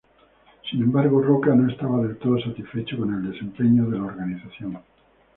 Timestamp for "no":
1.53-1.69